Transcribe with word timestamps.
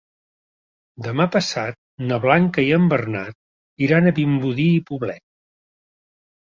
Demà 1.07 1.27
passat 1.35 1.77
na 2.13 2.19
Blanca 2.25 2.65
i 2.71 2.73
en 2.79 2.89
Bernat 2.95 3.39
iran 3.91 4.09
a 4.09 4.17
Vimbodí 4.23 4.69
i 4.81 4.85
Poblet. 4.93 5.27